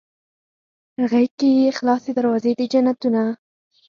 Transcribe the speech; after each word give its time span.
غیږ 1.09 1.31
کې 1.39 1.49
یې 1.59 1.67
خلاصې 1.77 2.11
دروازې 2.17 2.51
د 2.59 2.61
جنتونه 2.71 3.23